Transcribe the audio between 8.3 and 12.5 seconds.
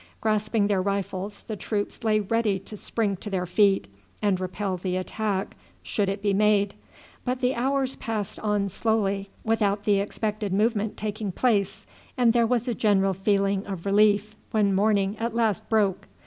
on slowly without the expected movement taking place, and there